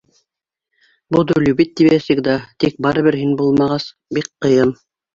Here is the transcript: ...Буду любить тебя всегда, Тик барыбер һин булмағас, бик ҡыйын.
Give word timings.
...Буду 1.11 1.39
любить 1.39 1.75
тебя 1.75 1.99
всегда, 2.05 2.35
Тик 2.65 2.81
барыбер 2.89 3.21
һин 3.23 3.39
булмағас, 3.45 3.91
бик 4.19 4.35
ҡыйын. 4.47 4.79